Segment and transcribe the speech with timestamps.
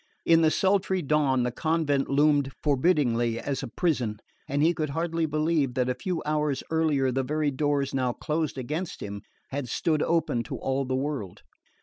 [0.25, 4.17] In the sultry dawn the convent loomed forbiddingly as a prison,
[4.49, 8.57] and he could hardly believe that a few hours earlier the very doors now closed
[8.57, 11.43] against him had stood open to all the world.